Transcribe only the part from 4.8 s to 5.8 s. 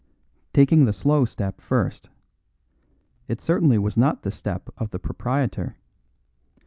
the proprietor.